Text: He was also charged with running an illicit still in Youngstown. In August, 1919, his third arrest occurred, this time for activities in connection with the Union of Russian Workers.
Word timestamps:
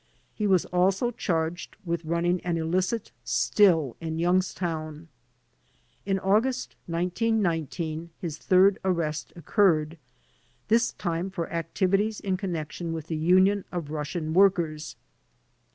He 0.33 0.47
was 0.47 0.65
also 0.65 1.11
charged 1.11 1.75
with 1.85 2.03
running 2.05 2.41
an 2.41 2.57
illicit 2.57 3.11
still 3.23 3.95
in 4.01 4.17
Youngstown. 4.17 5.09
In 6.07 6.17
August, 6.17 6.75
1919, 6.87 8.09
his 8.19 8.39
third 8.39 8.79
arrest 8.83 9.31
occurred, 9.35 9.99
this 10.69 10.93
time 10.93 11.29
for 11.29 11.53
activities 11.53 12.19
in 12.19 12.35
connection 12.35 12.93
with 12.93 13.05
the 13.05 13.15
Union 13.15 13.63
of 13.71 13.91
Russian 13.91 14.33
Workers. 14.33 14.95